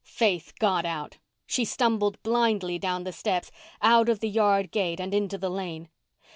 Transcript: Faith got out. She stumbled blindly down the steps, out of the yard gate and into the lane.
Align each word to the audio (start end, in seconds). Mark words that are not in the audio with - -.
Faith 0.03 0.53
got 0.57 0.83
out. 0.83 1.19
She 1.45 1.63
stumbled 1.63 2.23
blindly 2.23 2.79
down 2.79 3.03
the 3.03 3.11
steps, 3.13 3.51
out 3.83 4.09
of 4.09 4.19
the 4.19 4.29
yard 4.29 4.71
gate 4.71 4.99
and 4.99 5.13
into 5.13 5.37
the 5.37 5.47
lane. 5.51 5.89